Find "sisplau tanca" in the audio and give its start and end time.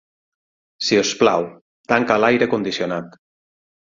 0.85-2.17